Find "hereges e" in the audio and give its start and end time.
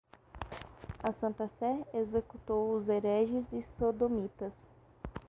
2.89-3.61